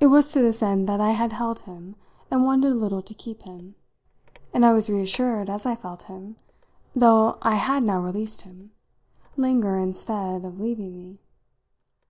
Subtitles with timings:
[0.00, 1.96] It was to this end I had held him
[2.30, 3.74] and wanted a little to keep him,
[4.52, 6.36] and I was reassured as I felt him,
[6.94, 8.72] though I had now released him,
[9.34, 11.20] linger instead of leaving me.